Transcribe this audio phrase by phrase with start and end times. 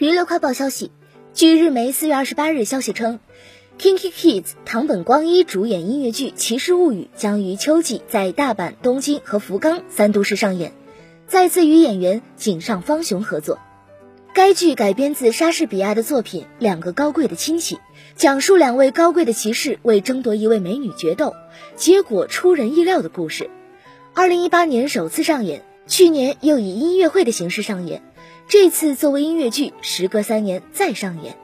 [0.00, 0.92] 娱乐快报消息，
[1.34, 3.20] 据日媒四月二十八日消息称
[3.78, 10.72] ，Kinky Kids 堂本光一主演音乐剧《骑士物语》将于秋季在大阪、东京和福冈三都市上演，
[11.26, 13.58] 再次与演员井上芳雄合作。
[14.32, 17.76] 该剧改编自莎士比亚的作品《两个高贵的亲戚》，
[18.16, 21.34] 讲述两位高贵的骑士为争夺一位美女决斗，
[21.76, 23.50] 结果出人意料的故事。
[24.14, 28.00] 二零一八年首次上演，去年又以音乐会的形式上演。
[28.46, 31.36] 这次作为音乐剧，时隔三年再上演。